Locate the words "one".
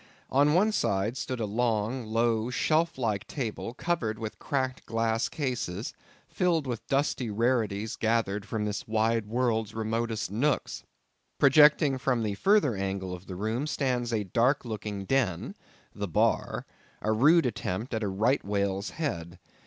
0.55-0.71